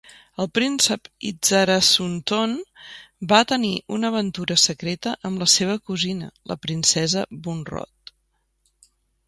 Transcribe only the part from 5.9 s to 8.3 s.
cosina, la Princesa Bunrod.